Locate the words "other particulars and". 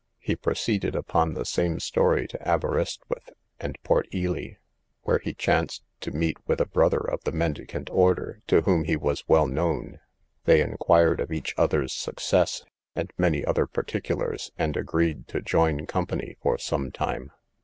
13.45-14.75